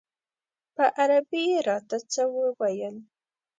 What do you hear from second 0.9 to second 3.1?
عربي یې راته څه وویل.